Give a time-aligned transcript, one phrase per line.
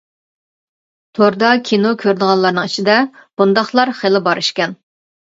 [1.17, 2.95] توردا كىنو كۆرىدىغانلارنىڭ ئىچىدە
[3.41, 4.75] بۇنداقلار خېلى بار ئىكەن.